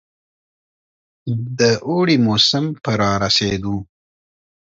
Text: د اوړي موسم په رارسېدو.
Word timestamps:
د 1.59 1.59
اوړي 1.87 2.17
موسم 2.27 2.65
په 2.83 2.91
رارسېدو. 3.01 3.77